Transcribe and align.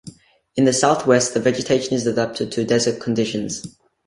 In 0.55 0.65
the 0.65 0.73
southwest, 0.73 1.35
the 1.35 1.39
vegetation 1.39 1.93
is 1.93 2.07
adapted 2.07 2.51
to 2.53 2.65
desert 2.65 2.99
conditions. 2.99 3.77